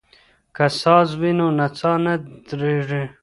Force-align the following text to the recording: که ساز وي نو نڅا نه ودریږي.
که 0.55 0.65
ساز 0.81 1.09
وي 1.19 1.31
نو 1.37 1.47
نڅا 1.59 1.91
نه 2.05 2.13
ودریږي. 2.47 3.03